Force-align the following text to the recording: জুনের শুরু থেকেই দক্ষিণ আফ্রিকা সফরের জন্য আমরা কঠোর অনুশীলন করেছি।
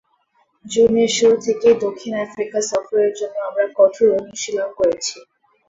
জুনের 0.65 1.09
শুরু 1.17 1.35
থেকেই 1.45 1.75
দক্ষিণ 1.85 2.13
আফ্রিকা 2.25 2.59
সফরের 2.69 3.11
জন্য 3.19 3.35
আমরা 3.49 3.65
কঠোর 3.77 4.07
অনুশীলন 4.19 4.69
করেছি। 4.79 5.17